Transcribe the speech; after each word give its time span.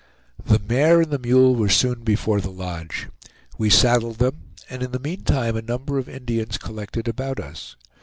The 0.43 0.57
mare 0.57 1.01
and 1.03 1.11
the 1.11 1.19
mule 1.19 1.53
were 1.53 1.69
soon 1.69 1.99
before 2.03 2.41
the 2.41 2.49
lodge. 2.49 3.07
We 3.59 3.69
saddled 3.69 4.17
them, 4.17 4.53
and 4.67 4.81
in 4.81 4.93
the 4.93 4.99
meantime 4.99 5.55
a 5.55 5.61
number 5.61 5.99
of 5.99 6.09
Indians 6.09 6.57
collected 6.57 7.07
about 7.07 7.39
us. 7.39 7.75